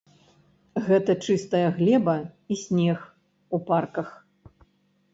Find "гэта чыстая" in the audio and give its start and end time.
0.87-1.61